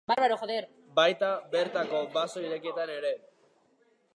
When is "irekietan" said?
2.47-2.95